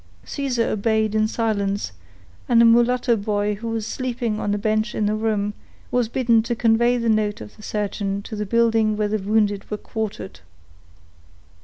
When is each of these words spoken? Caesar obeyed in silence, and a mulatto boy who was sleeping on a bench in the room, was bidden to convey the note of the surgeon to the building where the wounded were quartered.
Caesar 0.25 0.67
obeyed 0.69 1.13
in 1.13 1.27
silence, 1.27 1.91
and 2.49 2.59
a 2.59 2.65
mulatto 2.65 3.15
boy 3.15 3.53
who 3.53 3.67
was 3.69 3.85
sleeping 3.85 4.39
on 4.39 4.51
a 4.51 4.57
bench 4.57 4.95
in 4.95 5.05
the 5.05 5.13
room, 5.13 5.53
was 5.91 6.09
bidden 6.09 6.41
to 6.41 6.55
convey 6.55 6.97
the 6.97 7.07
note 7.07 7.39
of 7.39 7.55
the 7.55 7.61
surgeon 7.61 8.19
to 8.23 8.35
the 8.35 8.43
building 8.47 8.97
where 8.97 9.07
the 9.09 9.19
wounded 9.19 9.69
were 9.69 9.77
quartered. 9.77 10.39